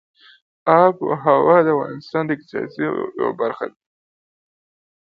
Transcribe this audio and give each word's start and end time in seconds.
آب 0.81 0.95
وهوا 1.07 1.57
د 1.65 1.67
افغانستان 1.75 2.23
د 2.25 2.29
اقتصاد 2.35 2.69
یوه 3.23 3.31
برخه 3.41 3.65
ده. 3.71 3.77